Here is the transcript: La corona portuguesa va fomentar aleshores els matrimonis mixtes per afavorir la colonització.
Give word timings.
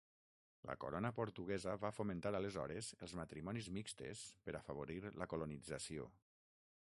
La 0.69 0.75
corona 0.83 1.11
portuguesa 1.19 1.75
va 1.83 1.91
fomentar 1.97 2.31
aleshores 2.39 2.89
els 3.07 3.13
matrimonis 3.21 3.69
mixtes 3.77 4.25
per 4.47 4.55
afavorir 4.61 4.99
la 5.23 5.29
colonització. 5.35 6.09